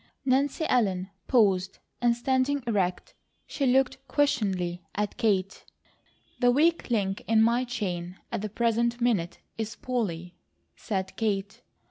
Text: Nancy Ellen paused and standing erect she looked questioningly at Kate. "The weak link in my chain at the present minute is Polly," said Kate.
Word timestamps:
Nancy 0.25 0.65
Ellen 0.67 1.11
paused 1.27 1.77
and 2.01 2.17
standing 2.17 2.63
erect 2.65 3.13
she 3.45 3.67
looked 3.67 3.99
questioningly 4.07 4.81
at 4.95 5.15
Kate. 5.17 5.63
"The 6.39 6.49
weak 6.49 6.89
link 6.89 7.23
in 7.27 7.43
my 7.43 7.65
chain 7.65 8.17
at 8.31 8.41
the 8.41 8.49
present 8.49 8.99
minute 8.99 9.37
is 9.59 9.75
Polly," 9.75 10.33
said 10.75 11.15
Kate. 11.17 11.61